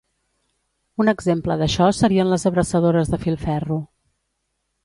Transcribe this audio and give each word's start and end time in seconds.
Un 1.03 1.11
exemple 1.11 1.57
d'això 1.63 1.89
serien 1.97 2.31
les 2.31 2.49
abraçadores 2.53 3.15
de 3.15 3.23
filferro. 3.27 3.79